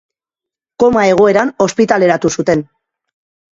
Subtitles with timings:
[0.83, 2.67] Koma egoeran ospitaleratu zuten.